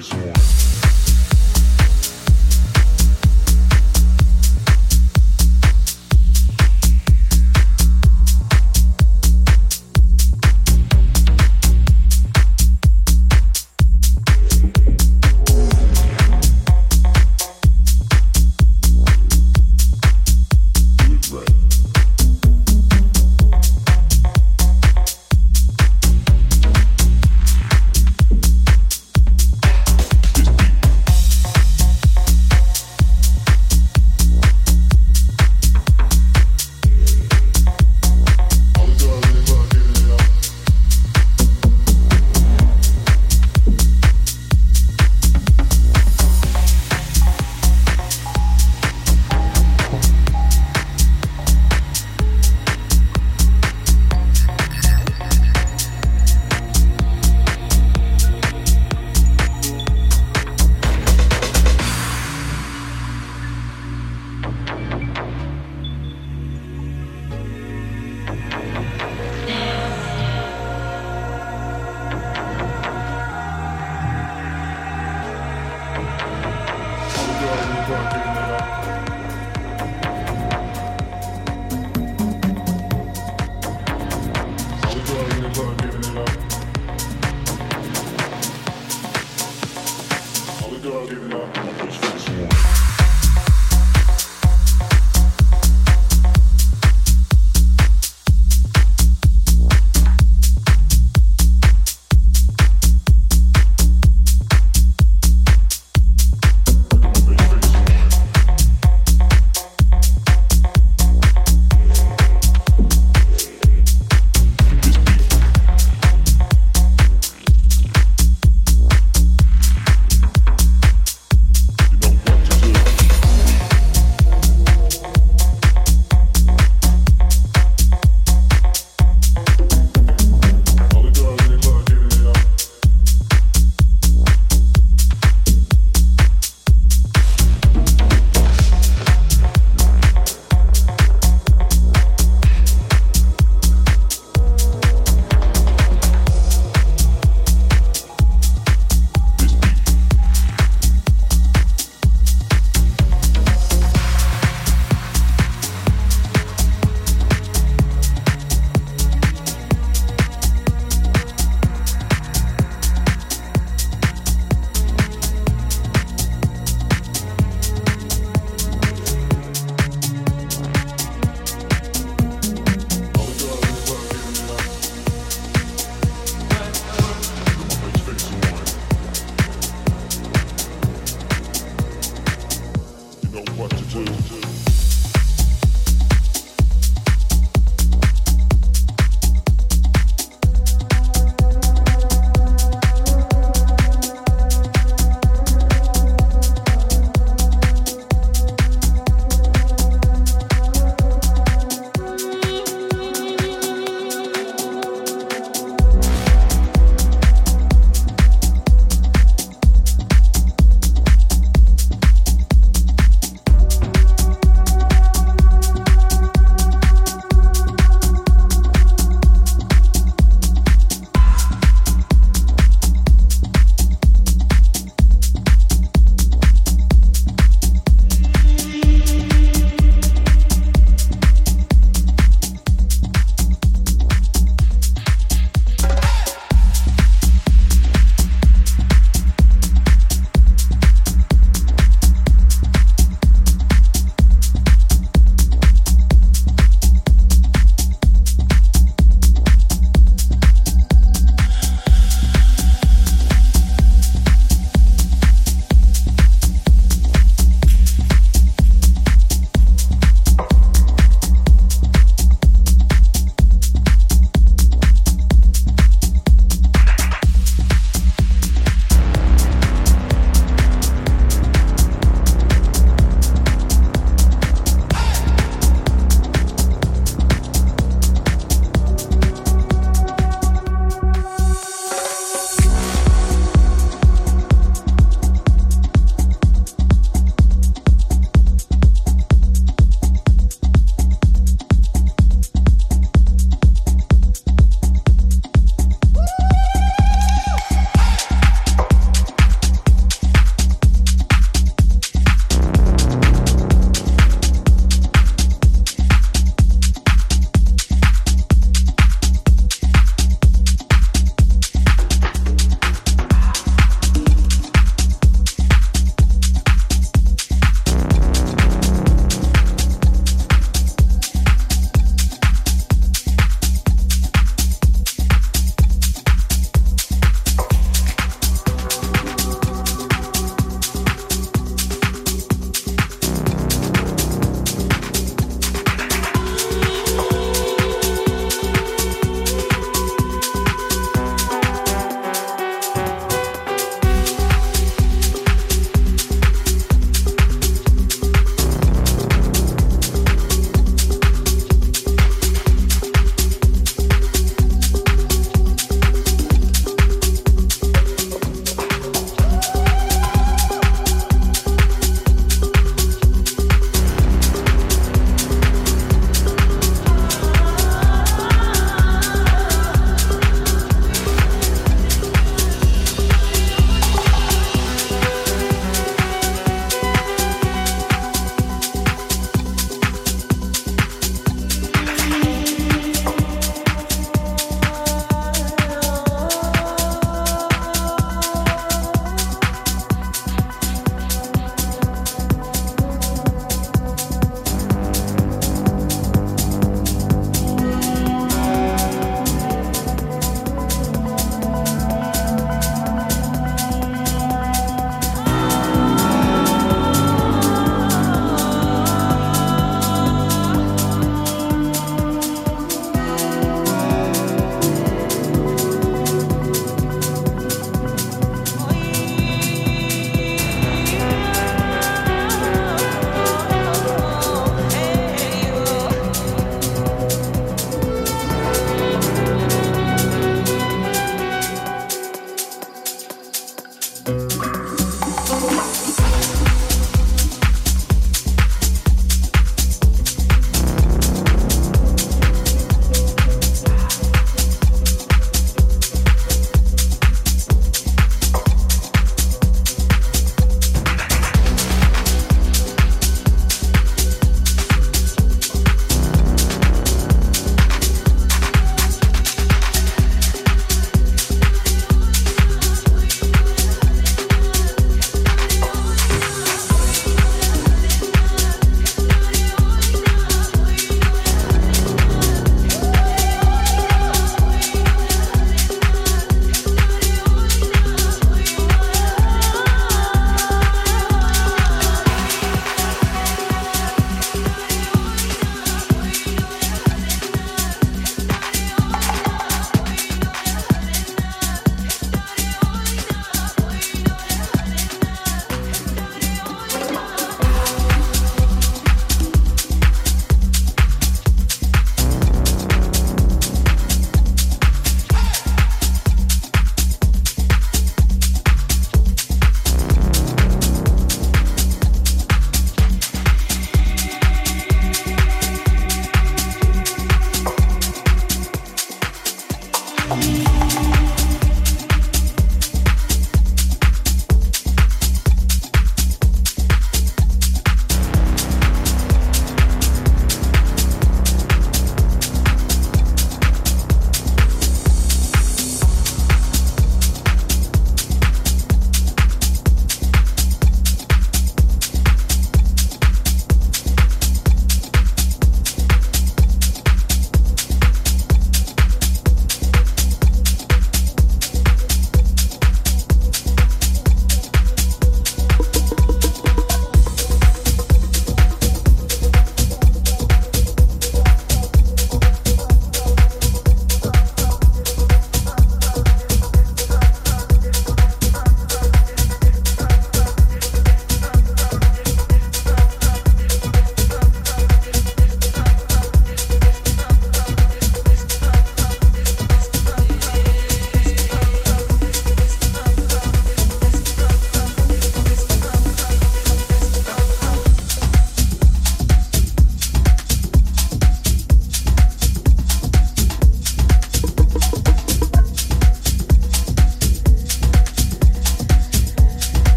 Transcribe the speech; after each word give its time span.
space 0.00 0.14
one. 0.14 0.47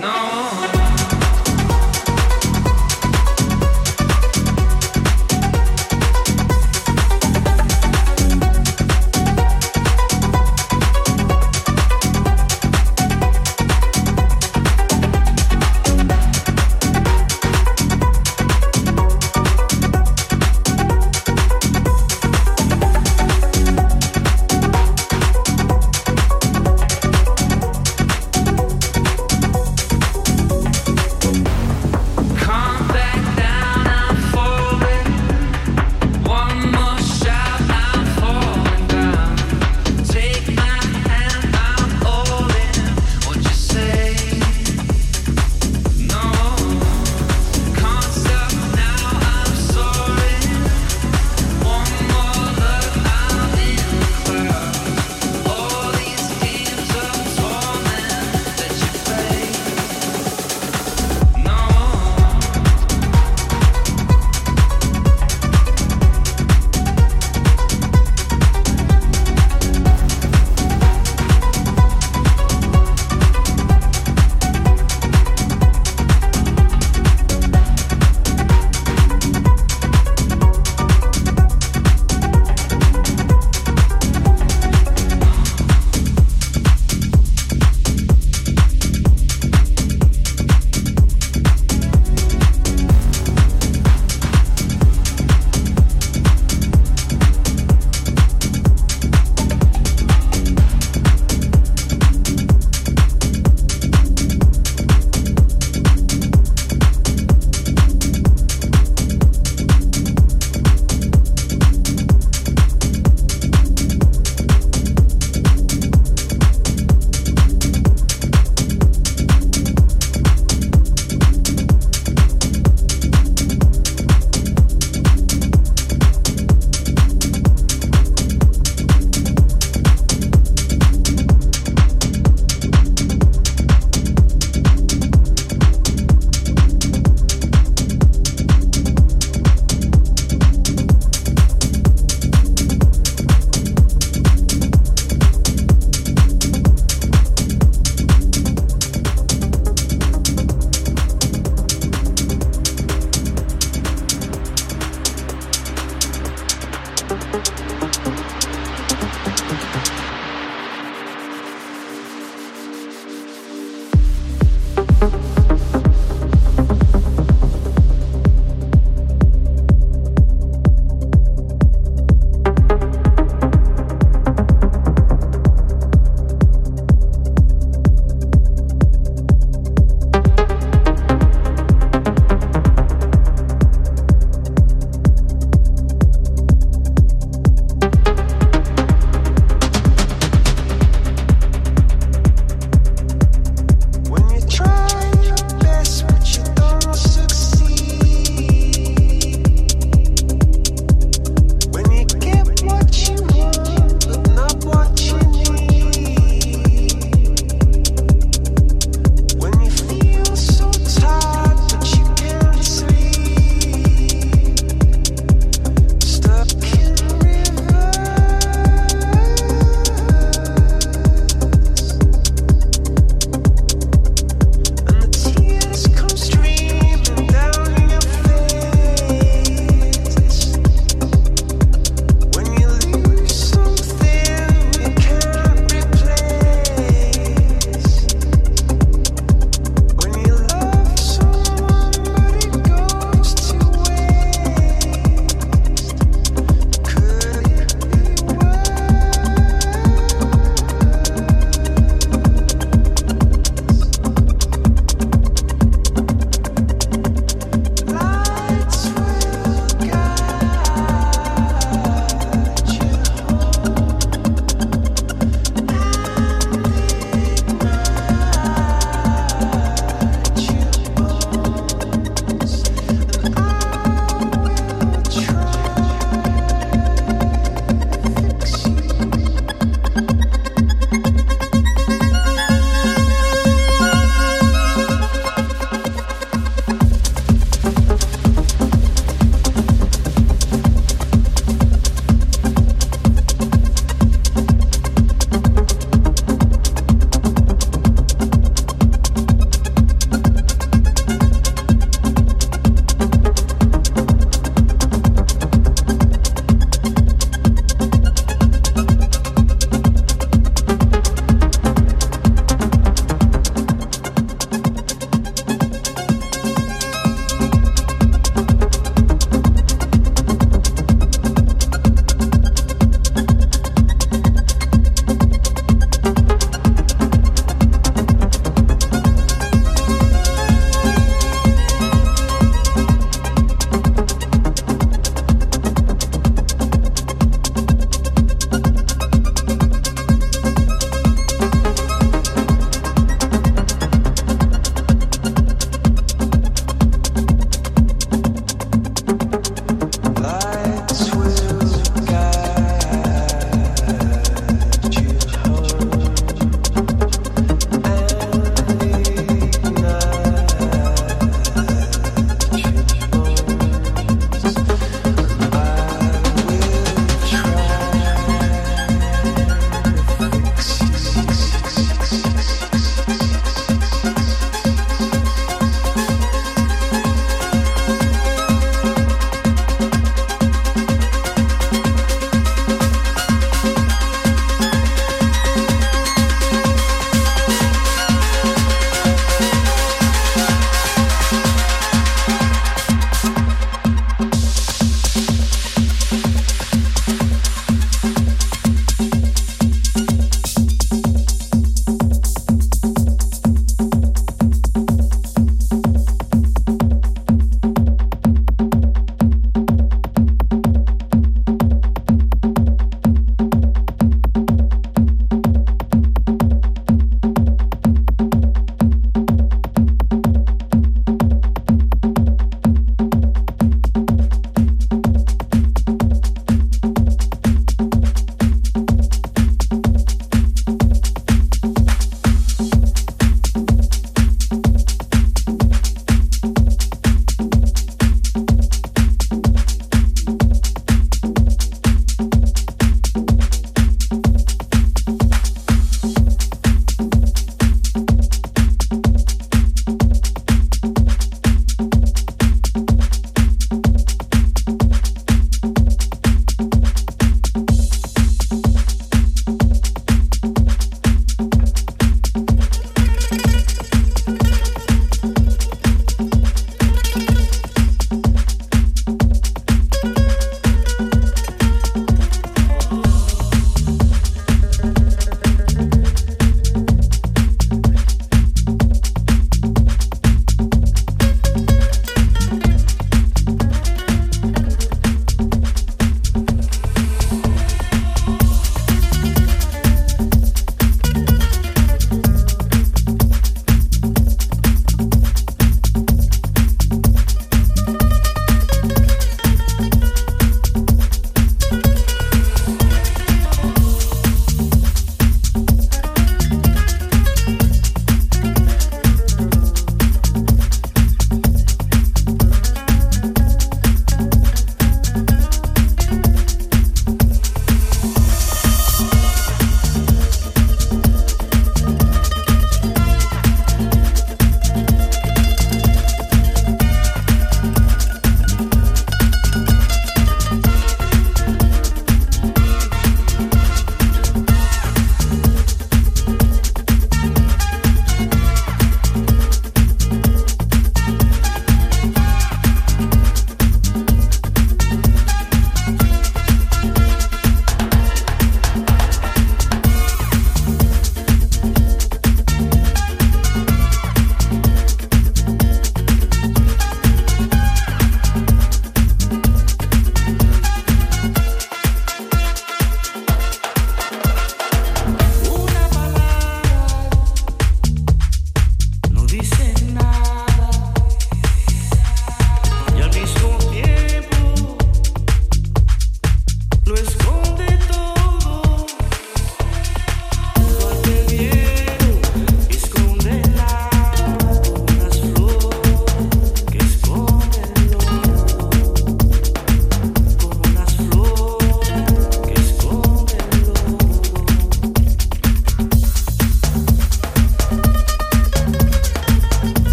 não. 0.00 0.77